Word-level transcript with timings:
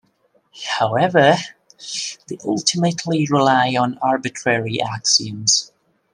However, 0.77 1.35
they 2.27 2.37
ultimately 2.43 3.27
rely 3.29 3.75
on 3.79 3.99
arbitrary 4.01 4.81
axioms. 4.81 5.71